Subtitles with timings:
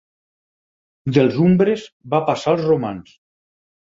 [1.17, 3.15] Dels umbres va passar als romans.